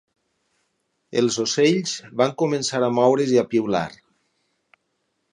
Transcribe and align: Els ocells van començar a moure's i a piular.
Els 1.19 1.35
ocells 1.43 1.91
van 2.21 2.33
començar 2.43 2.79
a 2.87 2.89
moure's 2.99 3.33
i 3.35 3.37
a 3.43 3.43
piular. 3.51 3.83